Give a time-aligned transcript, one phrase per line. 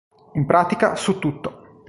[0.33, 1.77] In pratica su tutto.